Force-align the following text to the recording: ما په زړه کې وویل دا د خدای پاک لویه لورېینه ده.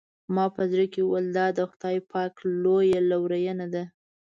ما 0.35 0.45
په 0.55 0.61
زړه 0.71 0.85
کې 0.93 1.01
وویل 1.03 1.27
دا 1.37 1.45
د 1.57 1.59
خدای 1.71 1.97
پاک 2.11 2.33
لویه 2.63 2.99
لورېینه 3.09 3.67
ده. 3.73 3.83